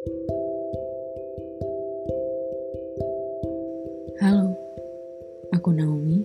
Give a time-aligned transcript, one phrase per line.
[0.00, 0.16] Halo,
[5.52, 6.24] aku Naomi,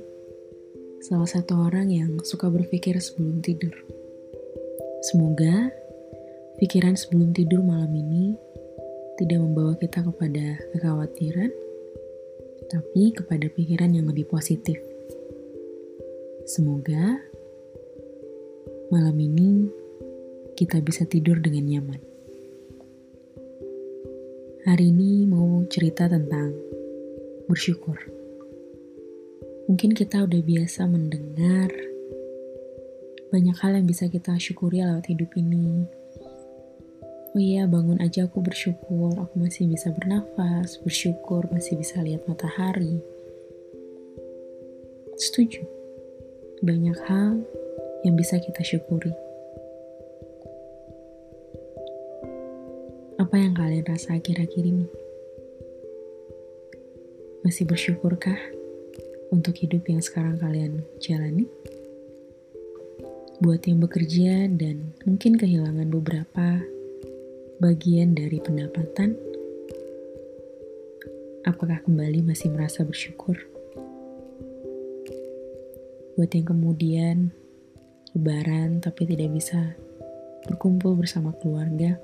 [1.04, 3.76] salah satu orang yang suka berpikir sebelum tidur.
[5.12, 5.76] Semoga
[6.56, 8.40] pikiran sebelum tidur malam ini
[9.20, 11.52] tidak membawa kita kepada kekhawatiran,
[12.72, 14.80] tapi kepada pikiran yang lebih positif.
[16.48, 17.20] Semoga
[18.88, 19.68] malam ini
[20.56, 22.15] kita bisa tidur dengan nyaman.
[24.66, 26.50] Hari ini mau cerita tentang
[27.46, 28.02] bersyukur.
[29.70, 31.70] Mungkin kita udah biasa mendengar
[33.30, 35.86] banyak hal yang bisa kita syukuri lewat hidup ini.
[37.38, 43.06] Oh iya, bangun aja aku bersyukur, aku masih bisa bernafas, bersyukur masih bisa lihat matahari.
[45.22, 45.62] Setuju.
[46.66, 47.38] Banyak hal
[48.02, 49.14] yang bisa kita syukuri.
[53.36, 54.88] Apa yang kalian rasa akhir-akhir ini?
[57.44, 58.40] Masih bersyukurkah
[59.28, 61.44] untuk hidup yang sekarang kalian jalani?
[63.44, 66.64] Buat yang bekerja dan mungkin kehilangan beberapa
[67.60, 69.20] bagian dari pendapatan,
[71.44, 73.36] apakah kembali masih merasa bersyukur?
[76.16, 77.36] Buat yang kemudian
[78.16, 79.76] lebaran tapi tidak bisa
[80.48, 82.00] berkumpul bersama keluarga,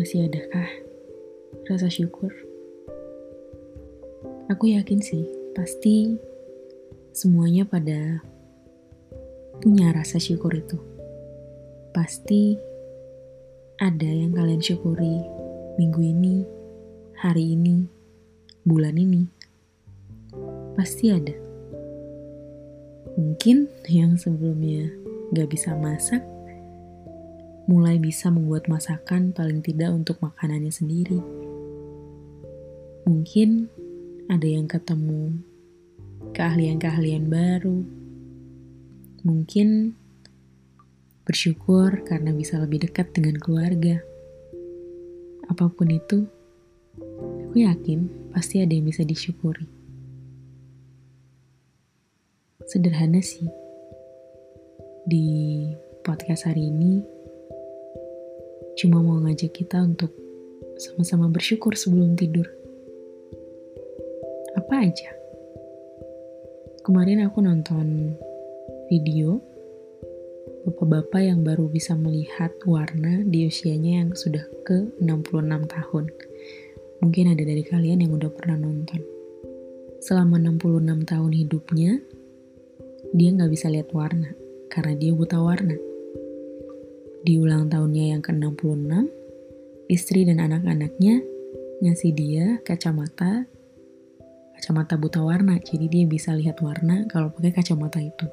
[0.00, 0.72] Masih adakah
[1.64, 2.28] rasa syukur?
[4.52, 5.24] Aku yakin sih,
[5.56, 6.20] pasti
[7.16, 8.20] semuanya pada
[9.64, 10.76] punya rasa syukur itu.
[11.96, 12.60] Pasti
[13.80, 15.24] ada yang kalian syukuri
[15.80, 16.44] minggu ini,
[17.16, 17.88] hari ini,
[18.68, 19.24] bulan ini.
[20.76, 21.32] Pasti ada.
[23.14, 24.90] Mungkin yang sebelumnya
[25.32, 26.20] gak bisa masak,
[27.64, 31.43] mulai bisa membuat masakan paling tidak untuk makanannya sendiri.
[33.04, 33.68] Mungkin
[34.32, 35.36] ada yang ketemu
[36.32, 37.84] keahlian-keahlian baru.
[39.28, 39.92] Mungkin
[41.28, 44.00] bersyukur karena bisa lebih dekat dengan keluarga.
[45.52, 46.24] Apa pun itu,
[47.44, 49.68] aku yakin pasti ada yang bisa disyukuri.
[52.64, 53.52] Sederhana sih.
[55.04, 55.28] Di
[56.00, 57.04] podcast hari ini,
[58.80, 60.08] cuma mau ngajak kita untuk
[60.80, 62.63] sama-sama bersyukur sebelum tidur.
[64.64, 65.12] Apa aja?
[66.88, 68.16] Kemarin aku nonton
[68.88, 69.36] video
[70.64, 76.04] bapak-bapak yang baru bisa melihat warna di usianya yang sudah ke 66 tahun.
[77.04, 79.04] Mungkin ada dari kalian yang udah pernah nonton.
[80.00, 82.00] Selama 66 tahun hidupnya,
[83.12, 84.32] dia nggak bisa lihat warna
[84.72, 85.76] karena dia buta warna.
[87.20, 89.12] Di ulang tahunnya yang ke-66,
[89.92, 91.20] istri dan anak-anaknya
[91.84, 93.44] ngasih dia kacamata
[94.64, 98.24] kacamata buta warna, jadi dia bisa lihat warna kalau pakai kacamata itu.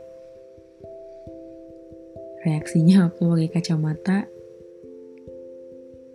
[2.47, 4.31] Reaksinya waktu pakai kacamata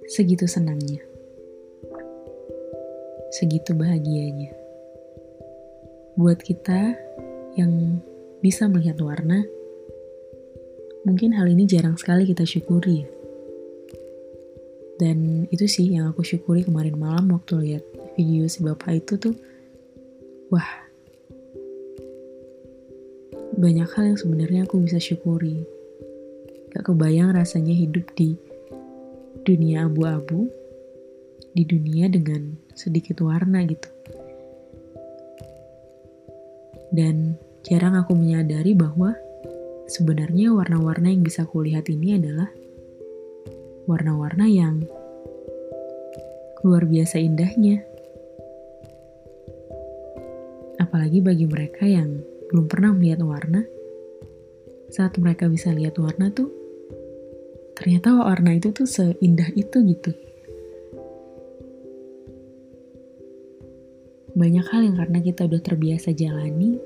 [0.09, 1.05] segitu senangnya.
[3.29, 4.57] Segitu bahagianya.
[6.17, 6.97] Buat kita
[7.61, 8.01] yang
[8.41, 9.45] bisa melihat warna,
[11.05, 13.09] mungkin hal ini jarang sekali kita syukuri ya.
[14.97, 17.85] Dan itu sih yang aku syukuri kemarin malam waktu lihat
[18.17, 19.37] video si bapak itu tuh
[20.53, 20.87] wah
[23.57, 25.65] banyak hal yang sebenarnya aku bisa syukuri.
[26.77, 28.37] Gak kebayang rasanya hidup di
[29.49, 30.53] dunia abu-abu,
[31.57, 33.89] di dunia dengan sedikit warna gitu.
[36.93, 39.17] Dan jarang aku menyadari bahwa
[39.89, 42.53] sebenarnya warna-warna yang bisa kulihat ini adalah
[43.89, 44.85] warna-warna yang
[46.61, 47.96] luar biasa indahnya.
[50.97, 53.69] Apalagi bagi mereka yang belum pernah melihat warna,
[54.89, 56.49] saat mereka bisa lihat warna tuh,
[57.77, 60.17] ternyata warna itu tuh seindah itu gitu.
[64.41, 66.81] Banyak hal yang karena kita udah terbiasa jalani,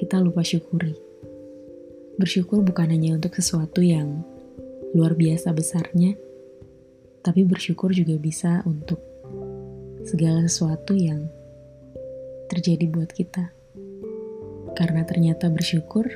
[0.00, 0.96] kita lupa syukuri.
[2.16, 4.24] Bersyukur bukan hanya untuk sesuatu yang
[4.96, 6.16] luar biasa besarnya,
[7.20, 8.96] Tapi bersyukur juga bisa untuk
[10.08, 11.28] segala sesuatu yang
[12.50, 13.54] terjadi buat kita.
[14.74, 16.10] Karena ternyata bersyukur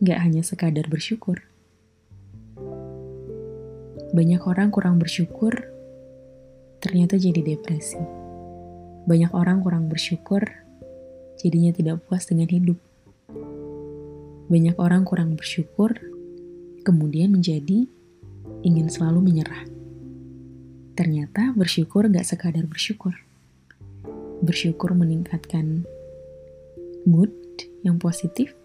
[0.00, 1.44] gak hanya sekadar bersyukur.
[4.16, 5.52] Banyak orang kurang bersyukur,
[6.80, 8.00] ternyata jadi depresi.
[9.04, 10.40] Banyak orang kurang bersyukur,
[11.36, 12.78] jadinya tidak puas dengan hidup.
[14.48, 15.92] Banyak orang kurang bersyukur,
[16.86, 17.90] kemudian menjadi
[18.64, 19.66] ingin selalu menyerah.
[20.94, 23.18] Ternyata bersyukur gak sekadar bersyukur.
[24.42, 25.86] Bersyukur meningkatkan
[27.06, 27.30] mood
[27.86, 28.56] yang positif.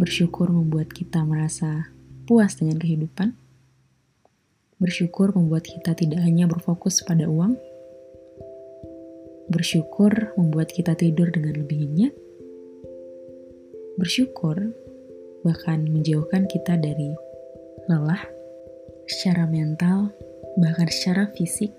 [0.00, 1.92] Bersyukur membuat kita merasa
[2.24, 3.36] puas dengan kehidupan.
[4.80, 7.60] Bersyukur membuat kita tidak hanya berfokus pada uang.
[9.52, 12.14] Bersyukur membuat kita tidur dengan lebih nyenyak.
[14.00, 14.72] Bersyukur
[15.44, 17.12] bahkan menjauhkan kita dari
[17.90, 18.24] lelah
[19.04, 20.08] secara mental,
[20.56, 21.74] bahkan secara fisik,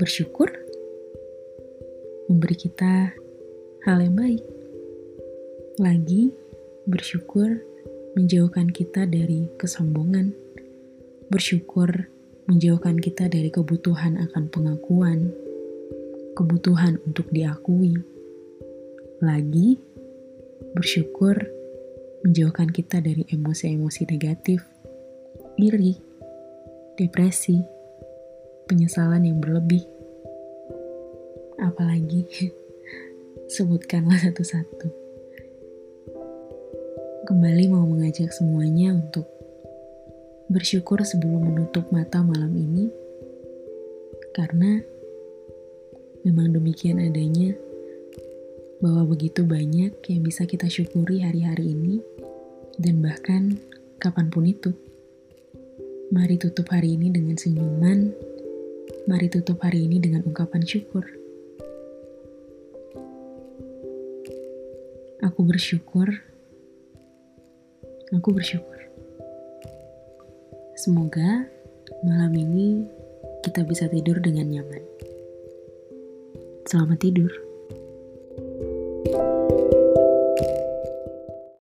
[0.00, 0.50] bersyukur
[2.26, 3.14] memberi kita
[3.86, 4.42] hal yang baik.
[5.78, 6.34] Lagi,
[6.90, 7.62] bersyukur
[8.18, 10.34] menjauhkan kita dari kesombongan,
[11.30, 12.10] bersyukur
[12.50, 15.30] menjauhkan kita dari kebutuhan akan pengakuan,
[16.34, 17.94] kebutuhan untuk diakui.
[19.22, 19.78] Lagi,
[20.74, 21.38] bersyukur
[22.26, 24.66] menjauhkan kita dari emosi-emosi negatif,
[25.62, 25.94] iri,
[26.98, 27.62] depresi,
[28.66, 29.95] penyesalan yang berlebih.
[31.66, 32.22] Apalagi,
[33.58, 34.86] sebutkanlah satu-satu.
[37.26, 39.26] Kembali mau mengajak semuanya untuk
[40.46, 42.86] bersyukur sebelum menutup mata malam ini,
[44.30, 44.78] karena
[46.22, 47.58] memang demikian adanya
[48.78, 51.98] bahwa begitu banyak yang bisa kita syukuri hari-hari ini,
[52.78, 53.58] dan bahkan
[53.98, 54.70] kapan pun itu.
[56.14, 58.14] Mari tutup hari ini dengan senyuman.
[59.10, 61.25] Mari tutup hari ini dengan ungkapan syukur.
[65.26, 66.06] Aku bersyukur.
[68.14, 68.78] Aku bersyukur.
[70.78, 71.50] Semoga
[72.06, 72.86] malam ini
[73.42, 74.86] kita bisa tidur dengan nyaman.
[76.70, 77.45] Selamat tidur.